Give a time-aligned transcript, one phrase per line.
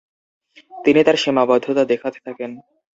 [0.85, 2.51] তিনি তার সীমাবদ্ধতা দেখাতে থাকেন।